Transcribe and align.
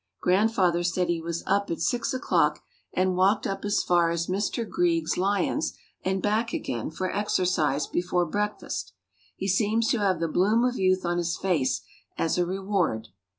Grandfather 0.19 0.81
said 0.81 1.09
he 1.09 1.21
was 1.21 1.43
up 1.45 1.69
at 1.69 1.79
6 1.79 2.11
o'clock 2.11 2.63
and 2.91 3.15
walked 3.15 3.45
up 3.45 3.63
as 3.63 3.83
far 3.83 4.09
as 4.09 4.25
Mr. 4.25 4.67
Greig's 4.67 5.15
lions 5.15 5.73
and 6.03 6.23
back 6.23 6.53
again 6.53 6.89
for 6.89 7.15
exercise 7.15 7.85
before 7.85 8.25
breakfast. 8.25 8.93
He 9.35 9.47
seems 9.47 9.89
to 9.89 9.99
have 9.99 10.19
the 10.19 10.27
bloom 10.27 10.63
of 10.65 10.75
youth 10.79 11.05
on 11.05 11.19
his 11.19 11.37
face 11.37 11.81
as 12.17 12.39
a 12.39 12.47
reward. 12.47 13.09